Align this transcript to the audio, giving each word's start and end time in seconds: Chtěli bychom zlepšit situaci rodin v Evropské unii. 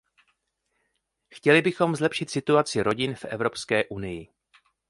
Chtěli 1.33 1.61
bychom 1.61 1.95
zlepšit 1.95 2.29
situaci 2.29 2.81
rodin 2.81 3.15
v 3.15 3.25
Evropské 3.25 3.85
unii. 3.85 4.27